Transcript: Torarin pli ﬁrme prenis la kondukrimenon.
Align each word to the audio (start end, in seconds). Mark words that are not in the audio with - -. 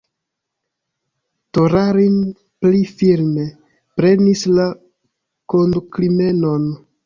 Torarin 1.57 2.15
pli 2.65 2.81
ﬁrme 2.93 3.47
prenis 4.01 4.49
la 4.57 4.69
kondukrimenon. 5.57 6.71